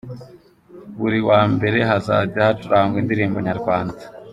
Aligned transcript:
Buri 0.99 1.19
wa 1.29 1.41
mbere:Hazajya 1.53 2.41
hacurangwa 2.47 2.97
Indirimbo 3.01 3.37
Nyarwanda. 3.47 4.03